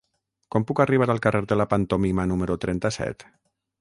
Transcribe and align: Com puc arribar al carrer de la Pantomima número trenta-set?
Com 0.55 0.63
puc 0.69 0.79
arribar 0.85 1.07
al 1.15 1.21
carrer 1.25 1.41
de 1.51 1.57
la 1.63 1.67
Pantomima 1.75 2.25
número 2.33 2.57
trenta-set? 2.65 3.29